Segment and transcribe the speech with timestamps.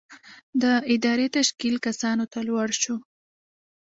[0.61, 0.63] د
[0.93, 2.95] ادارې تشکیل کسانو ته لوړ شو.